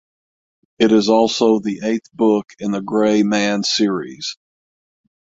It 0.79 0.91
is 0.91 1.09
also 1.09 1.59
the 1.59 1.81
eighth 1.83 2.11
book 2.11 2.53
in 2.57 2.71
the 2.71 2.81
Gray 2.81 3.21
Man 3.21 3.61
series. 3.61 4.35